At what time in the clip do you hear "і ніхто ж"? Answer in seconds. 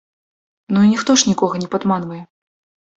0.87-1.29